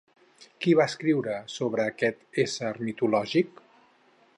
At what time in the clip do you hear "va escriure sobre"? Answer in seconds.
0.79-1.87